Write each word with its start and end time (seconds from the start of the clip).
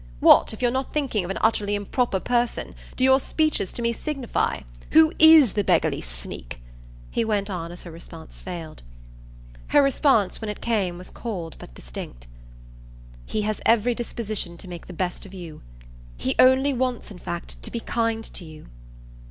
What, 0.19 0.51
if 0.51 0.63
you're 0.63 0.71
not 0.71 0.91
thinking 0.93 1.23
of 1.23 1.29
an 1.29 1.37
utterly 1.41 1.75
improper 1.75 2.19
person, 2.19 2.73
do 2.95 3.03
your 3.03 3.19
speeches 3.19 3.71
to 3.73 3.83
me 3.83 3.93
signify? 3.93 4.61
Who 4.93 5.13
IS 5.19 5.53
the 5.53 5.63
beggarly 5.63 6.01
sneak?" 6.01 6.59
he 7.11 7.23
went 7.23 7.51
on 7.51 7.71
as 7.71 7.83
her 7.83 7.91
response 7.91 8.41
failed. 8.41 8.81
Her 9.67 9.83
response, 9.83 10.41
when 10.41 10.49
it 10.49 10.59
came, 10.59 10.97
was 10.97 11.11
cold 11.11 11.55
but 11.59 11.75
distinct. 11.75 12.25
"He 13.27 13.43
has 13.43 13.61
every 13.63 13.93
disposition 13.93 14.57
to 14.57 14.67
make 14.67 14.87
the 14.87 14.91
best 14.93 15.23
of 15.27 15.35
you. 15.35 15.61
He 16.17 16.33
only 16.39 16.73
wants 16.73 17.11
in 17.11 17.19
fact 17.19 17.61
to 17.61 17.69
be 17.69 17.79
kind 17.79 18.23
to 18.23 18.43
you." 18.43 18.69